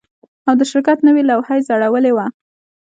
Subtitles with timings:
[0.47, 2.25] او د شرکت نوې لوحه یې ځړولې وه